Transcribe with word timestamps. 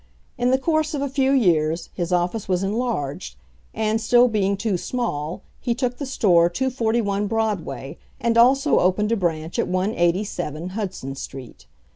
In 0.35 0.49
the 0.49 0.57
course 0.57 0.95
of 0.95 1.03
a 1.03 1.07
few 1.07 1.31
years, 1.31 1.91
his 1.93 2.11
office 2.11 2.47
was 2.49 2.63
enlarged; 2.63 3.35
and 3.71 4.01
still 4.01 4.27
being 4.27 4.57
too 4.57 4.75
small, 4.75 5.43
he 5.59 5.75
took 5.75 5.99
the 5.99 6.07
store 6.07 6.49
241 6.49 7.27
Broadway, 7.27 7.99
and 8.19 8.35
also 8.35 8.79
opened 8.79 9.11
a 9.11 9.15
branch 9.15 9.59
at 9.59 9.67
187 9.67 10.69
Hudson 10.69 11.13
street. 11.13 11.67